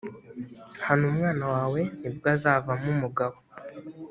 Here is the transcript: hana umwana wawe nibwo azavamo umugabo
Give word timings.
hana 0.85 1.03
umwana 1.11 1.45
wawe 1.53 1.81
nibwo 1.99 2.27
azavamo 2.35 2.87
umugabo 2.95 3.37